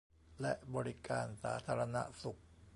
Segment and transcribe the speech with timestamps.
[0.41, 2.39] และบริการสาธารณสุข